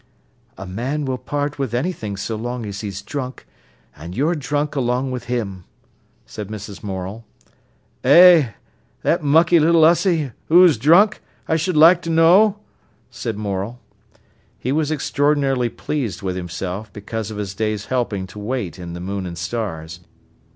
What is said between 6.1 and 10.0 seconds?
said Mrs. Morel. "Eh, tha mucky little